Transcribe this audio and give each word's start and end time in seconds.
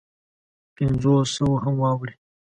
پنځو 0.75 1.13
سوو 1.33 1.61
هم 1.63 1.75
واوړي. 1.81 2.13